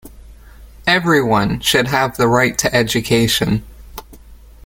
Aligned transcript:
Everyone 0.87 1.59
should 1.59 1.89
have 1.89 2.17
the 2.17 2.27
right 2.27 2.57
to 2.57 2.73
education. 2.73 3.63